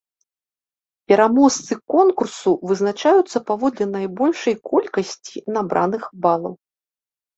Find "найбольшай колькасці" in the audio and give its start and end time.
3.95-5.37